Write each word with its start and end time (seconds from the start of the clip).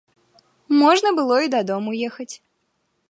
Можна 0.79 1.09
было 1.19 1.35
і 1.49 1.53
дадому 1.57 1.95
ехаць. 2.09 2.31